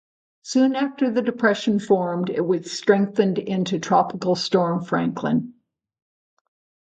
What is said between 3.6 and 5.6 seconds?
Tropical Storm Franklin.